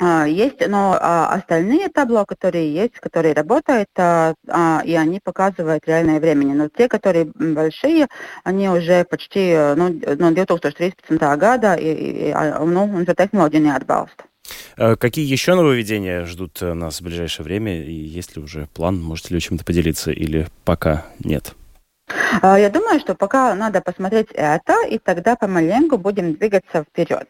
[0.01, 4.35] есть, но а, остальные табло, которые есть, которые работают, а,
[4.85, 6.55] и они показывают реальное время.
[6.55, 8.07] Но те, которые большие,
[8.45, 11.21] они уже почти ну, no 2013.
[11.37, 14.25] года, и, и, ну, un šo tehnoloģiju neatbalsta.
[14.77, 17.83] Какие еще нововведения ждут э, нас в ближайшее время?
[17.83, 19.03] И есть ли уже план?
[19.03, 21.55] Можете ли вы чем-то поделиться или пока нет?
[22.43, 27.29] Я думаю, что пока надо посмотреть это, и тогда помаленьку будем двигаться вперед.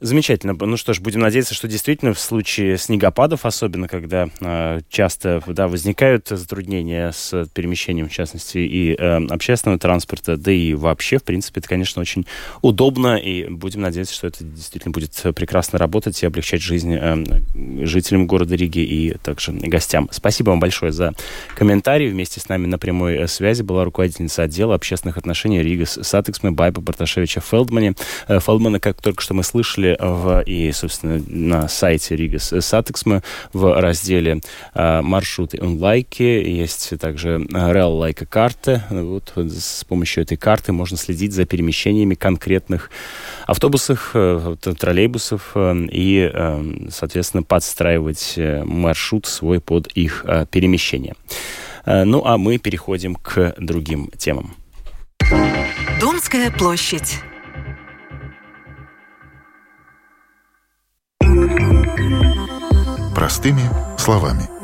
[0.00, 0.54] Замечательно.
[0.60, 5.66] Ну что ж, будем надеяться, что действительно в случае снегопадов, особенно когда э, часто да,
[5.66, 11.58] возникают затруднения с перемещением, в частности, и э, общественного транспорта, да и вообще, в принципе,
[11.58, 12.26] это, конечно, очень
[12.62, 17.24] удобно, и будем надеяться, что это действительно будет прекрасно работать и облегчать жизнь э,
[17.84, 20.08] жителям города Риги и также гостям.
[20.12, 21.12] Спасибо вам большое за
[21.56, 22.08] комментарий.
[22.08, 26.80] Вместе с нами на прямой э, связи была руководительница отдела общественных отношений Рига Сатексме Байба
[26.80, 27.94] Барташевича-Фелдмане.
[28.28, 33.22] Э, Фелдмана, как только что мы слышали, разделе в, и, собственно, на сайте Ригас Сатиксме
[33.52, 34.40] в разделе
[34.74, 38.84] маршруты онлайн есть также real-life карта.
[38.90, 42.90] Вот с помощью этой карты можно следить за перемещениями конкретных
[43.46, 46.30] автобусов, троллейбусов и,
[46.90, 51.14] соответственно, подстраивать маршрут свой под их перемещение.
[51.86, 54.54] Ну, а мы переходим к другим темам.
[56.00, 57.20] Домская площадь.
[63.14, 63.62] Простыми
[63.98, 64.57] словами.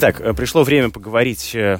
[0.00, 1.76] Итак, э, пришло время поговорить э,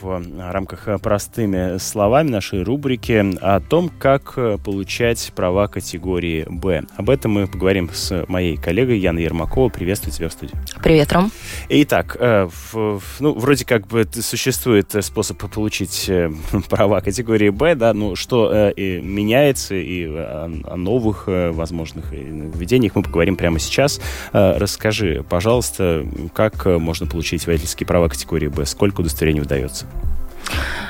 [0.00, 6.82] в рамках э, простыми словами нашей рубрики о том, как получать права категории «Б».
[6.96, 9.68] Об этом мы поговорим с моей коллегой Яной Ермакова.
[9.68, 10.54] Приветствую тебя в студии.
[10.82, 11.30] Привет, Ром.
[11.68, 12.98] Итак, ну,
[13.38, 16.10] вроде как бы существует способ получить
[16.68, 23.36] права категории «Б», да, ну, что и меняется, и о новых возможных введениях мы поговорим
[23.36, 24.00] прямо сейчас.
[24.32, 26.04] Расскажи, пожалуйста,
[26.34, 28.64] как можно получить водительские права категории Б?
[28.64, 29.84] Сколько удостоверений выдается?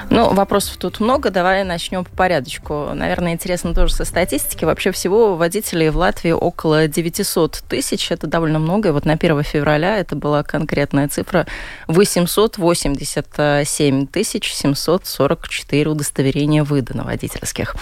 [0.09, 1.31] Ну, вопросов тут много.
[1.31, 2.91] Давай начнем по порядочку.
[2.95, 4.65] Наверное, интересно тоже со статистики.
[4.65, 8.11] Вообще всего водителей в Латвии около 900 тысяч.
[8.11, 8.89] Это довольно много.
[8.89, 11.47] И вот на 1 февраля это была конкретная цифра
[11.87, 17.77] 887 тысяч 744 удостоверения выдано водительских.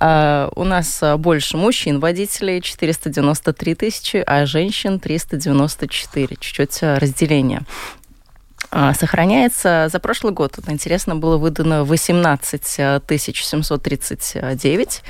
[0.00, 6.36] А у нас больше мужчин водителей 493 тысячи, а женщин 394.
[6.40, 7.62] Чуть-чуть разделение.
[8.74, 9.90] А, сохраняется.
[9.92, 15.02] За прошлый год, вот, интересно, было выдано 18 739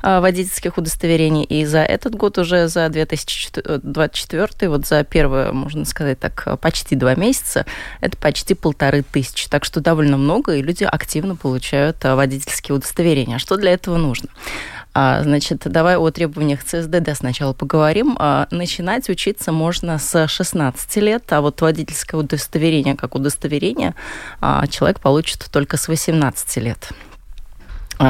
[0.00, 6.18] а, водительских удостоверений, и за этот год уже за 2024, вот за первые, можно сказать
[6.18, 7.66] так, почти два месяца,
[8.00, 9.50] это почти полторы тысячи.
[9.50, 13.36] Так что довольно много, и люди активно получают а, водительские удостоверения.
[13.36, 14.30] Что для этого нужно?
[14.92, 18.16] А, значит, давай о требованиях ЦСДД сначала поговорим.
[18.18, 23.94] А, начинать учиться можно с 16 лет, а вот водительское удостоверение как удостоверение
[24.40, 26.90] а, человек получит только с 18 лет.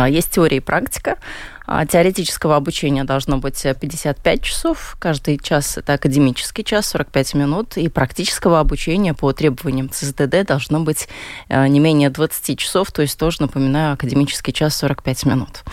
[0.08, 1.18] Есть теория и практика.
[1.66, 4.94] Теоретического обучения должно быть 55 часов.
[5.00, 7.76] Каждый час– это академический час, 45 минут.
[7.76, 11.08] И практического обучения по требованиям ЦСДД должно быть
[11.48, 12.92] не менее 20 часов.
[12.92, 15.64] То есть тоже, напоминаю, академический час 45 минут.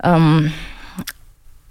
[0.00, 0.52] Эм,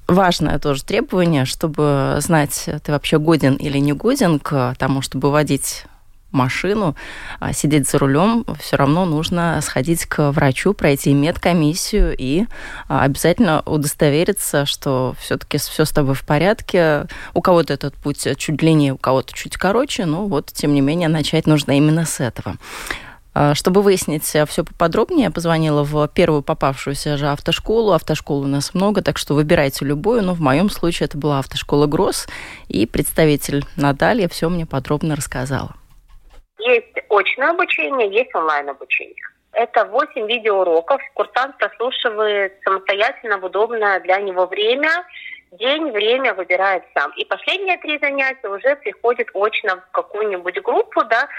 [0.08, 5.86] важное тоже требование, чтобы знать, ты вообще годен или не годен к тому, чтобы водить
[6.32, 6.96] машину,
[7.40, 12.46] а сидеть за рулем, все равно нужно сходить к врачу, пройти медкомиссию и
[12.88, 17.08] а, обязательно удостовериться, что все-таки все с тобой в порядке.
[17.34, 21.08] У кого-то этот путь чуть длиннее, у кого-то чуть короче, но вот, тем не менее,
[21.08, 22.56] начать нужно именно с этого.
[23.40, 27.92] А, чтобы выяснить все поподробнее, я позвонила в первую попавшуюся же автошколу.
[27.92, 30.24] Автошкол у нас много, так что выбирайте любую.
[30.24, 32.28] Но в моем случае это была автошкола ГРОС,
[32.68, 35.76] и представитель Наталья все мне подробно рассказала.
[36.58, 39.14] Есть очное обучение, есть онлайн-обучение.
[39.52, 41.00] Это 8 видеоуроков.
[41.14, 44.90] Курсант прослушивает самостоятельно в удобное для него время.
[45.52, 47.12] День, время выбирает сам.
[47.16, 51.30] И последние три занятия уже приходит очно в какую-нибудь группу, да,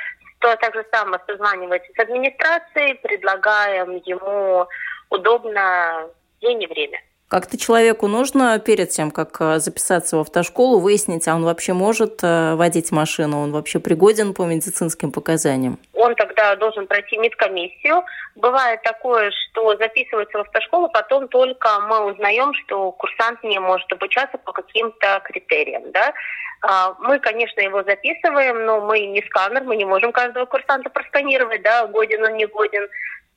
[0.41, 4.67] то так же самое созванивается с администрацией, предлагаем ему
[5.11, 6.09] удобно
[6.41, 7.01] день и время.
[7.29, 12.21] Как-то человеку нужно перед тем, как э, записаться в автошколу, выяснить, а он вообще может
[12.23, 15.79] э, водить машину, он вообще пригоден по медицинским показаниям?
[15.93, 18.03] Он тогда должен пройти медкомиссию.
[18.35, 24.39] Бывает такое, что записывается в автошколу, потом только мы узнаем, что курсант не может обучаться
[24.39, 25.83] по каким-то критериям.
[25.93, 26.15] Да?
[26.63, 31.63] А, мы, конечно, его записываем, но мы не сканер, мы не можем каждого курсанта просканировать,
[31.63, 32.89] да, годен он, не годен,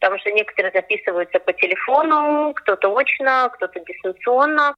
[0.01, 4.73] потому что некоторые записываются по телефону, кто-то очно, кто-то дистанционно.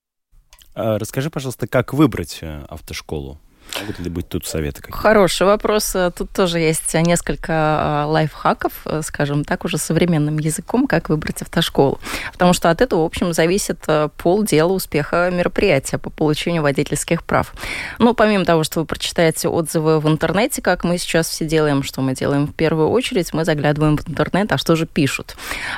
[0.76, 3.38] А, расскажи, пожалуйста, как выбрать э, автошколу?
[3.82, 4.98] Могут ли быть тут советы какие-то?
[4.98, 5.96] Хороший вопрос.
[6.16, 12.00] Тут тоже есть несколько а, лайфхаков, э, скажем так, уже современным языком, как выбрать автошколу.
[12.32, 17.54] Потому что от этого, в общем, зависит э, полдела успеха мероприятия по получению водительских прав.
[18.00, 22.02] Ну, помимо того, что вы прочитаете отзывы в интернете, как мы сейчас все делаем, что
[22.02, 25.36] мы делаем в первую очередь, мы заглядываем в интернет, а что же пишут.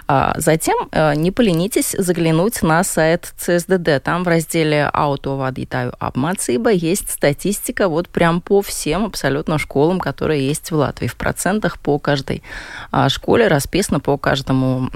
[0.07, 4.03] А затем э, не поленитесь заглянуть на сайт ЦСДД.
[4.03, 10.47] Там в разделе «Аутовадитаю обмацыба» есть статистика практика вот прям по всем абсолютно школам, которые
[10.47, 11.07] есть в Латвии.
[11.07, 12.41] В процентах по каждой
[12.91, 14.89] а, школе расписано по каждому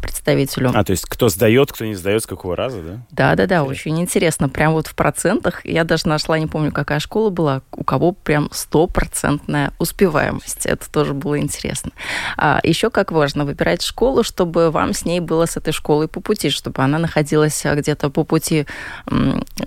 [0.00, 0.70] представителю.
[0.74, 2.98] А, то есть кто сдает, кто не сдает, с какого раза, да?
[3.10, 4.48] Да, да, да, очень интересно.
[4.48, 5.64] Прям вот в процентах.
[5.64, 10.66] Я даже нашла, не помню, какая школа была, у кого прям стопроцентная успеваемость.
[10.66, 11.90] Это тоже было интересно.
[12.36, 16.20] А еще как важно выбирать школу, чтобы вам с ней было с этой школой по
[16.20, 18.66] пути, чтобы она находилась где-то по пути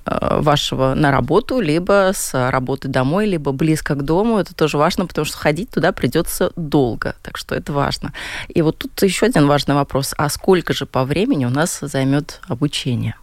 [0.06, 4.40] вашего на работу, либо с работы домой, либо близко к дому.
[4.40, 7.16] Это тоже важно, потому что ходить туда придется долго.
[7.22, 8.14] Так что это важно.
[8.48, 9.91] И вот тут еще один важный вопрос.
[10.18, 13.16] А сколько же по времени у нас займет обучение?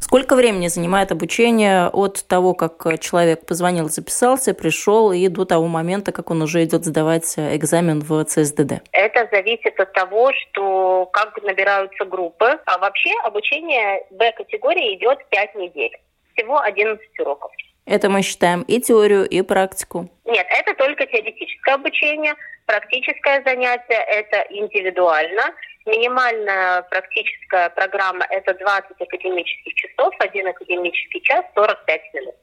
[0.00, 6.10] Сколько времени занимает обучение от того, как человек позвонил, записался, пришел, и до того момента,
[6.10, 8.82] как он уже идет сдавать экзамен в ЦСДД?
[8.90, 12.58] Это зависит от того, что как набираются группы.
[12.66, 15.96] А вообще обучение Б-категории идет 5 недель.
[16.34, 17.52] Всего 11 уроков.
[17.84, 20.08] Это мы считаем и теорию, и практику.
[20.24, 22.34] Нет, это только теоретическое обучение.
[22.66, 25.54] Практическое занятие– это индивидуально.
[25.84, 32.34] Минимальная практическая программа– это 20 академических часов, один академический час, 45 минут.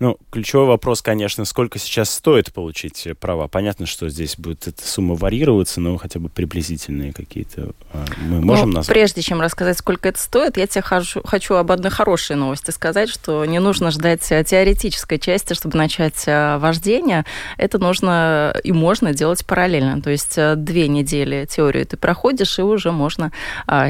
[0.00, 3.46] Ну, ключевой вопрос, конечно, сколько сейчас стоит получить права.
[3.46, 8.70] Понятно, что здесь будет эта сумма варьироваться, но хотя бы приблизительные какие-то а, мы можем
[8.70, 8.94] ну, назвать.
[8.94, 13.08] Прежде чем рассказать, сколько это стоит, я тебе хочу, хочу об одной хорошей новости сказать,
[13.08, 17.24] что не нужно ждать теоретической части, чтобы начать а, вождение.
[17.56, 20.02] Это нужно и можно делать параллельно.
[20.02, 23.32] То есть а, две недели теорию ты проходишь, и уже можно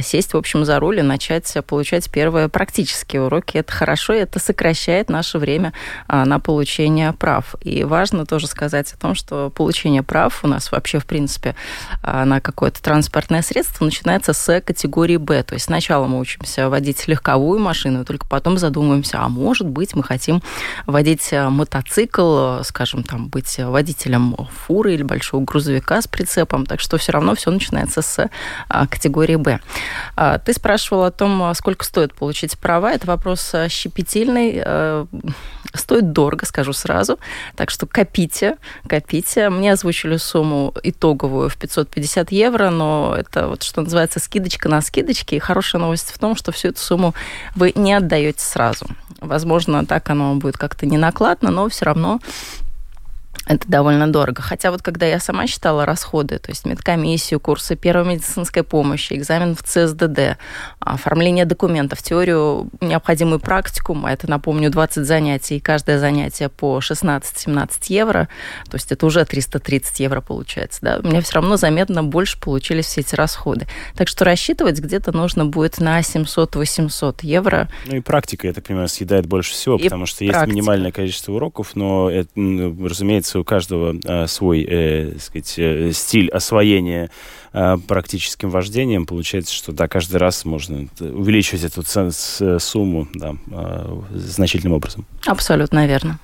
[0.03, 3.57] сесть, в общем, за руль и начать получать первые практические уроки.
[3.57, 5.75] Это хорошо, это сокращает наше время а,
[6.09, 7.55] на получение прав.
[7.61, 11.55] И важно тоже сказать о том, что получение прав у нас вообще, в принципе,
[12.03, 15.43] а, на какое-то транспортное средство начинается с категории Б.
[15.43, 19.95] То есть сначала мы учимся водить легковую машину, и только потом задумываемся, а может быть,
[19.95, 20.43] мы хотим
[20.87, 24.37] водить а, мотоцикл, скажем, там, быть водителем
[24.67, 26.67] фуры или большого грузовика с прицепом.
[26.67, 28.29] Так что все равно все начинается с
[28.69, 29.61] категории Б.
[30.45, 32.93] Ты спрашивал о том, сколько стоит получить права.
[32.93, 34.63] Это вопрос щепетильный
[35.75, 37.19] Стоит дорого, скажу сразу.
[37.57, 38.57] Так что копите,
[38.89, 39.51] копите.
[39.51, 45.37] Мне озвучили сумму итоговую в 550 евро, но это вот, что называется, скидочка на скидочке.
[45.37, 47.15] И хорошая новость в том, что всю эту сумму
[47.57, 48.87] вы не отдаете сразу.
[49.21, 52.21] Возможно, так оно будет как-то не накладно, но все равно
[53.47, 54.43] это довольно дорого.
[54.43, 59.55] Хотя вот когда я сама считала расходы, то есть медкомиссию, курсы первой медицинской помощи, экзамен
[59.55, 60.39] в ЦСДД,
[60.81, 67.69] оформление документов, теорию, необходимую практикум, а это, напомню, 20 занятий, и каждое занятие по 16-17
[67.89, 68.29] евро,
[68.71, 72.87] то есть это уже 330 евро получается, да, у меня все равно заметно больше получились
[72.87, 73.67] все эти расходы.
[73.95, 77.69] Так что рассчитывать где-то нужно будет на 700-800 евро.
[77.87, 80.41] Ну и практика, я так понимаю, съедает больше всего, и потому что практика.
[80.41, 85.93] есть минимальное количество уроков, но, это, разумеется, разумеется, у каждого а, свой, э, сказать, э,
[85.93, 87.11] стиль освоения
[87.53, 89.07] а, практическим вождением.
[89.07, 91.83] Получается, что да, каждый раз можно увеличивать эту
[92.61, 93.35] сумму да,
[94.11, 95.07] значительным образом.
[95.27, 96.19] Абсолютно верно.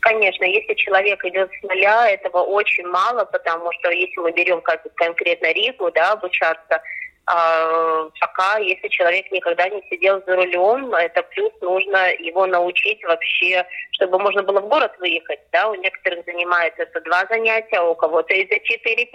[0.00, 4.82] Конечно, если человек идет с нуля, этого очень мало, потому что если мы берем как
[4.94, 6.80] конкретно Ригу, да, обучаться,
[7.26, 14.18] пока, если человек никогда не сидел за рулем, это плюс нужно его научить вообще, чтобы
[14.18, 15.40] можно было в город выехать.
[15.52, 15.68] Да?
[15.68, 19.06] У некоторых занимает это два занятия, а у кого-то и за 4-5.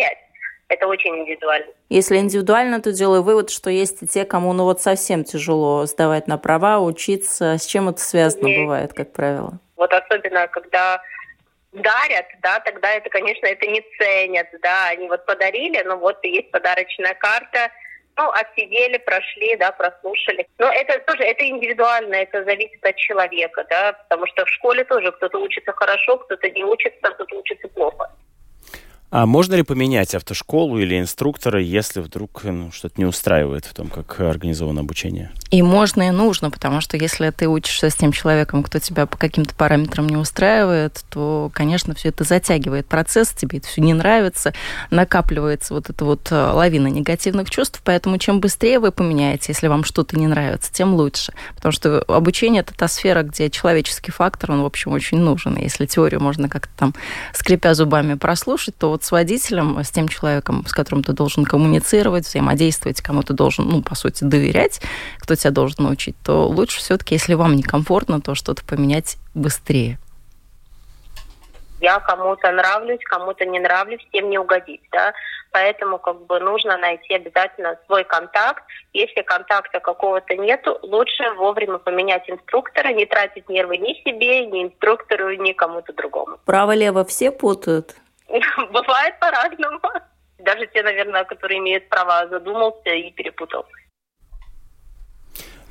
[0.68, 1.68] Это очень индивидуально.
[1.90, 6.28] Если индивидуально, то делаю вывод, что есть и те, кому ну вот совсем тяжело сдавать
[6.28, 7.58] на права, учиться.
[7.58, 8.62] С чем это связано есть.
[8.62, 9.60] бывает, как правило?
[9.76, 11.02] Вот особенно, когда
[11.72, 16.52] дарят, да, тогда это, конечно, это не ценят, да, они вот подарили, но вот есть
[16.52, 17.70] подарочная карта,
[18.18, 20.48] ну, отсидели, прошли, да, прослушали.
[20.58, 25.12] Но это тоже, это индивидуально, это зависит от человека, да, потому что в школе тоже
[25.12, 28.12] кто-то учится хорошо, кто-то не учится, кто-то учится плохо.
[29.12, 33.90] А можно ли поменять автошколу или инструктора, если вдруг ну, что-то не устраивает в том,
[33.90, 35.32] как организовано обучение?
[35.50, 39.18] И можно, и нужно, потому что если ты учишься с тем человеком, кто тебя по
[39.18, 44.54] каким-то параметрам не устраивает, то, конечно, все это затягивает процесс, тебе это все не нравится,
[44.92, 49.84] накапливается вот эта вот э, лавина негативных чувств, поэтому чем быстрее вы поменяете, если вам
[49.84, 51.34] что-то не нравится, тем лучше.
[51.58, 55.56] Потому что обучение– это та сфера, где человеческий фактор, он, в общем, очень нужен.
[55.56, 56.96] И если теорию можно как-то там,
[57.34, 61.44] скрипя зубами, прослушать, то вот вот с водителем, с тем человеком, с которым ты должен
[61.44, 64.82] коммуницировать, взаимодействовать, кому ты должен, ну, по сути, доверять,
[65.20, 69.98] кто тебя должен научить, то лучше все-таки, если вам некомфортно, то что-то поменять быстрее.
[71.82, 75.14] Я кому-то нравлюсь, кому-то не нравлюсь, всем не угодить, да.
[75.52, 78.64] поэтому как бы нужно найти обязательно свой контакт.
[78.94, 85.34] Если контакта какого-то нету, лучше вовремя поменять инструктора, не тратить нервы ни себе, ни инструктору,
[85.34, 86.38] ни кому-то другому.
[86.46, 87.96] Право-лево все путают?
[88.72, 89.80] Бывает по-разному.
[90.40, 93.66] Даже те, наверное, которые имеют права, задумался и перепутал.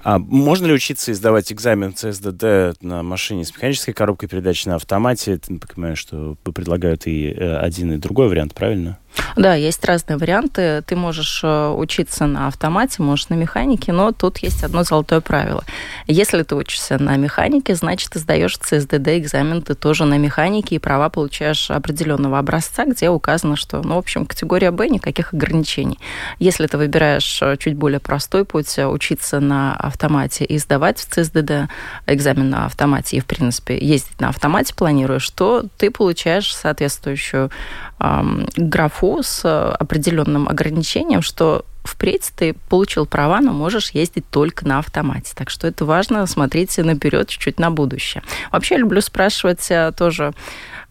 [0.03, 5.37] А можно ли учиться издавать экзамен ЦСДД на машине с механической коробкой передач на автомате?
[5.37, 8.99] Ты понимаешь, что предлагают и э, один, и другой вариант, правильно?
[9.37, 10.83] Да, есть разные варианты.
[10.87, 15.65] Ты можешь э, учиться на автомате, можешь на механике, но тут есть одно золотое правило.
[16.07, 20.79] Если ты учишься на механике, значит, ты сдаешь ЦСДД экзамен, ты тоже на механике, и
[20.79, 25.99] права получаешь определенного образца, где указано, что, ну, в общем, категория Б, никаких ограничений.
[26.39, 31.07] Если ты выбираешь э, чуть более простой путь, э, учиться на автомате и сдавать в
[31.07, 31.71] ЦСДД
[32.07, 37.51] экзамен на автомате, и, в принципе, ездить на автомате планируешь, то ты получаешь соответствующую
[37.99, 39.49] эм, графу с э,
[39.79, 45.33] определенным ограничением, что впредь ты получил права, но можешь ездить только на автомате.
[45.35, 48.23] Так что это важно, смотрите наперед, чуть-чуть на будущее.
[48.53, 50.35] Вообще люблю спрашивать э, тоже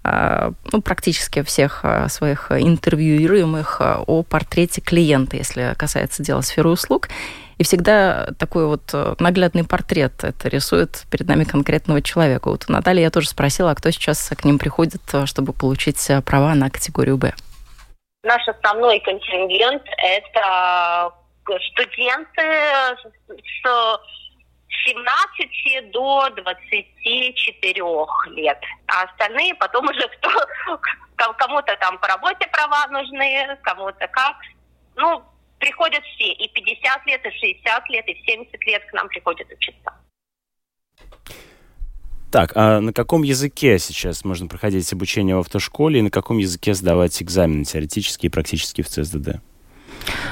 [0.04, 7.10] э, ну, практически всех своих интервьюируемых о портрете клиента, если касается дела сферы услуг.
[7.60, 12.50] И всегда такой вот наглядный портрет это рисует перед нами конкретного человека.
[12.50, 16.56] Вот у Натальи я тоже спросила, а кто сейчас к ним приходит, чтобы получить права
[16.56, 17.34] на категорию «Б».
[18.24, 21.14] Наш основной контингент– это
[21.72, 24.00] студенты с
[24.86, 27.84] 17 до 24
[28.32, 28.62] лет.
[28.88, 34.36] А остальные потом уже кто, кому-то там по работе права нужны, кому-то как.
[34.96, 35.24] Ну,
[35.58, 39.94] приходят все, и 50 лет, и 60 лет, и 70 лет к нам приходят учиться.
[42.32, 46.76] Так, а на каком языке сейчас можно проходить обучение в автошколе и на каком языке
[46.76, 49.42] сдавать экзамены теоретические и практические в ЦСДД?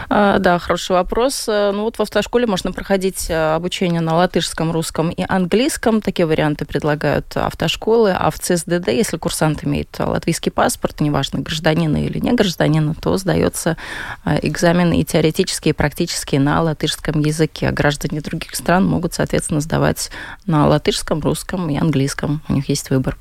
[0.09, 1.45] А, да, хороший вопрос.
[1.47, 6.01] Э, ну вот в автошколе можно проходить э, обучение на латышском, русском и английском.
[6.01, 8.11] Такие варианты предлагают автошколы.
[8.11, 13.77] А в ЦСДД, если курсант имеет латвийский паспорт, неважно, гражданина или не гражданина, то сдается
[14.25, 17.69] э, экзамен и теоретические, и практические на латышском языке.
[17.69, 20.09] А граждане других стран могут, соответственно, сдавать
[20.45, 22.41] на латышском, русском и английском.
[22.47, 23.17] У них есть выбор.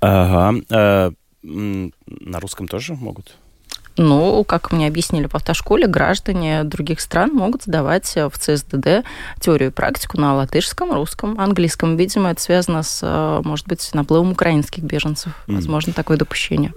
[0.00, 0.54] Ага.
[1.42, 3.36] На русском тоже могут?
[4.02, 9.04] Ну, как мне объяснили в автошколе, граждане других стран могут сдавать в ЦСДД
[9.40, 11.98] теорию и практику на латышском, русском, английском.
[11.98, 15.34] Видимо, это связано с, э, может быть, наплывом украинских беженцев.
[15.46, 16.72] Возможно, такое допущение.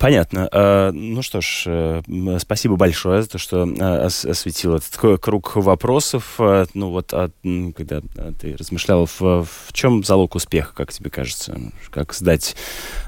[0.00, 0.48] Понятно.
[0.50, 2.02] А, ну что ж, э,
[2.38, 6.34] спасибо большое за то, что э, осветил этот круг вопросов.
[6.38, 7.30] А, ну вот, а,
[7.76, 8.00] когда
[8.38, 11.58] ты размышлял, в чем залог успеха, как тебе кажется?
[11.90, 12.56] Как сдать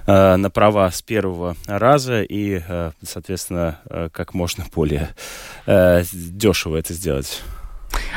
[0.06, 2.62] на права с первого раза и,
[3.02, 3.80] соответственно,
[4.12, 5.10] как можно более
[5.66, 7.42] дешево это сделать?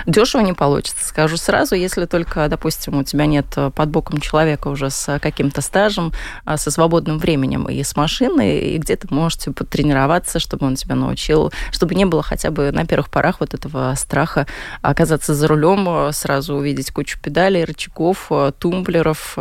[0.05, 3.45] Дешево не получится, скажу сразу, если только, допустим, у тебя нет
[3.75, 6.13] под боком человека уже с каким-то стажем,
[6.45, 10.75] а, со свободным временем и с машиной, и где ты можешь типа, потренироваться, чтобы он
[10.75, 14.47] тебя научил, чтобы не было хотя бы на первых порах вот этого страха
[14.81, 19.37] оказаться за рулем, сразу увидеть кучу педалей, рычагов, тумблеров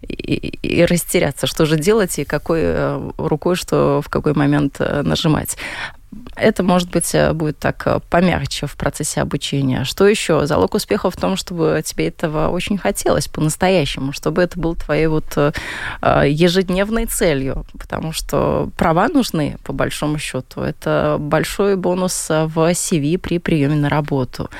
[0.00, 5.02] и, и растеряться, что же делать и какой э, рукой что в какой момент э,
[5.02, 5.56] нажимать.
[6.36, 9.84] Это, может быть, э, будет так э, помягче в процессе обучения.
[9.84, 10.46] Что еще?
[10.46, 15.36] Залог успеха в том, чтобы тебе этого очень хотелось по-настоящему, чтобы это было твоей вот
[15.36, 15.52] э,
[16.26, 20.60] ежедневной целью, потому что права нужны, по большому счету.
[20.60, 24.50] Это большой бонус в CV при приеме на работу.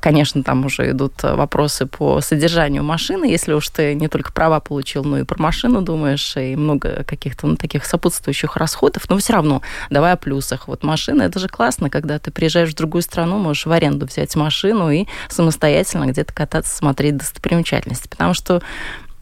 [0.00, 5.04] Конечно, там уже идут вопросы по содержанию машины, если уж ты не только права получил,
[5.04, 9.62] но и про машину думаешь, и много каких-то ну, таких сопутствующих расходов, но все равно
[9.90, 10.68] давай о плюсах.
[10.68, 14.34] Вот машина, это же классно, когда ты приезжаешь в другую страну, можешь в аренду взять
[14.36, 18.08] машину и самостоятельно где-то кататься, смотреть достопримечательности.
[18.08, 18.62] Потому что,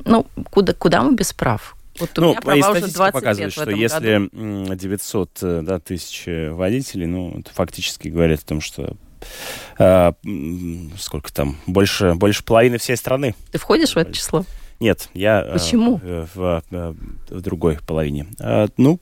[0.05, 1.77] ну, куда, куда мы без прав?
[1.99, 4.75] Вот у ну, меня права уже 20 показывает, лет что если году.
[4.75, 8.97] 900 э, да, тысяч водителей, ну, это фактически говорит о том, что
[9.79, 10.13] э,
[10.99, 13.35] сколько там, больше, больше половины всей страны.
[13.51, 14.45] Ты входишь в это число?
[14.81, 16.01] Нет, я э, Почему?
[16.03, 16.97] Э, в, в,
[17.29, 18.27] в другой половине.
[18.41, 18.99] А, ну,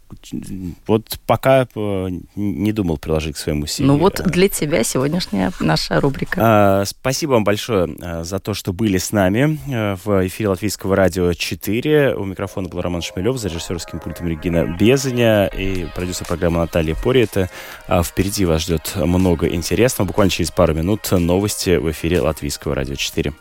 [0.88, 3.84] вот пока э, не думал приложить к своему CV.
[3.84, 6.40] Ну вот для тебя сегодняшняя наша рубрика.
[6.42, 7.88] А, спасибо вам большое
[8.24, 9.58] за то, что были с нами
[10.04, 12.16] в эфире Латвийского радио 4.
[12.16, 17.50] У микрофона был Роман Шмелев, за режиссерским пультом Регина Безаня и продюсер программы Наталья Пориета.
[17.86, 20.08] А впереди вас ждет много интересного.
[20.08, 23.32] Буквально через пару минут новости в эфире Латвийского радио 4.